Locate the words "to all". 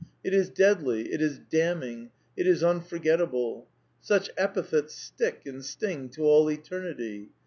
6.13-6.49